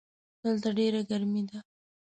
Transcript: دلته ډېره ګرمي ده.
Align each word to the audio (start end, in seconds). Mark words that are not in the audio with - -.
دلته 0.41 0.69
ډېره 0.77 1.01
ګرمي 1.09 1.41
ده. 1.49 1.59